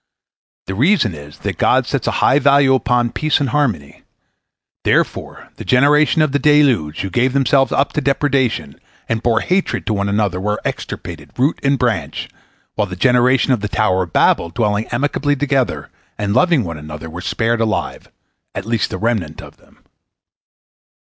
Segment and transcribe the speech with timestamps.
[0.65, 4.01] The reason is that God sets a high value upon peace and harmony.
[4.83, 9.85] Therefore the generation of the deluge, who gave themselves up to depredation, and bore hatred
[9.85, 12.29] to one another, were extirpated, root and branch,
[12.73, 17.07] while the generation of the Tower of Babel dwelling amicably together, and loving one another,
[17.07, 18.09] were spared alive,
[18.55, 19.83] at least a remnant of them.